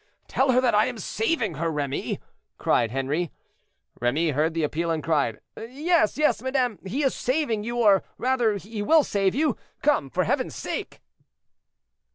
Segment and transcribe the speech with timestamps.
[0.27, 2.19] "Tell her that I am saving her, Remy!"
[2.57, 3.29] cried Henri.
[3.99, 8.57] Remy heard the appeal, and cried: "Yes, yes, madame, he is saving you, or rather
[8.57, 9.57] he will save you.
[9.83, 11.01] Come, for Heaven's sake!"